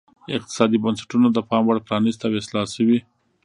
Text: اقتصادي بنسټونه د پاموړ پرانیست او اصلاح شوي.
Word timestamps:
اقتصادي 0.37 0.77
بنسټونه 0.83 1.27
د 1.31 1.37
پاموړ 1.49 1.75
پرانیست 1.87 2.19
او 2.27 2.31
اصلاح 2.41 2.65
شوي. 2.75 2.99